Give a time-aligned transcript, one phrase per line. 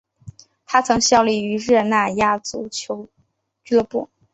[0.65, 3.07] 他曾效力于热那亚足球
[3.63, 4.09] 俱乐部。